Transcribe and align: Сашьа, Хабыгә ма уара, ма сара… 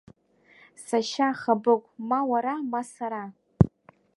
Сашьа, 0.85 1.29
Хабыгә 1.39 1.87
ма 2.07 2.19
уара, 2.29 2.55
ма 2.71 2.81
сара… 2.93 3.23